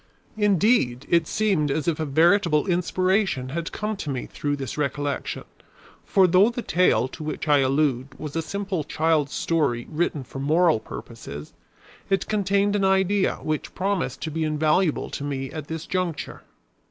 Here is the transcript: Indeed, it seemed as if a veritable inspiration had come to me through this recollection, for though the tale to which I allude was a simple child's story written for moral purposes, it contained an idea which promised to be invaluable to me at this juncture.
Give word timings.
Indeed, 0.35 1.05
it 1.11 1.27
seemed 1.27 1.69
as 1.69 1.87
if 1.87 1.99
a 1.99 2.05
veritable 2.05 2.65
inspiration 2.65 3.49
had 3.49 3.71
come 3.71 3.95
to 3.97 4.09
me 4.09 4.25
through 4.25 4.55
this 4.55 4.75
recollection, 4.75 5.43
for 6.03 6.25
though 6.25 6.49
the 6.49 6.63
tale 6.63 7.07
to 7.09 7.23
which 7.23 7.47
I 7.47 7.59
allude 7.59 8.07
was 8.17 8.35
a 8.35 8.41
simple 8.41 8.83
child's 8.83 9.33
story 9.33 9.85
written 9.91 10.23
for 10.23 10.39
moral 10.39 10.79
purposes, 10.79 11.53
it 12.09 12.27
contained 12.27 12.75
an 12.75 12.83
idea 12.83 13.35
which 13.43 13.75
promised 13.75 14.21
to 14.23 14.31
be 14.31 14.43
invaluable 14.43 15.11
to 15.11 15.23
me 15.23 15.51
at 15.51 15.67
this 15.67 15.85
juncture. 15.85 16.41